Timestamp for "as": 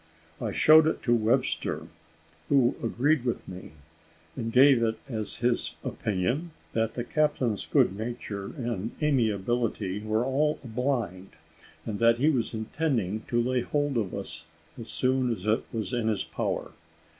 5.07-5.35, 14.75-14.89, 15.31-15.45